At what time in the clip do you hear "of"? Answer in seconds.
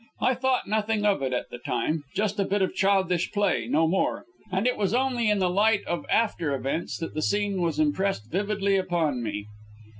1.05-1.21, 2.63-2.73, 5.85-6.07